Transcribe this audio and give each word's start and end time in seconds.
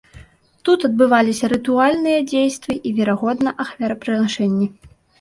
Тут 0.69 0.85
адбываліся 0.89 1.51
рытуальныя 1.53 2.25
дзействы 2.33 2.81
і, 2.87 2.97
верагодна, 3.03 3.49
ахвярапрынашэнні. 3.67 4.67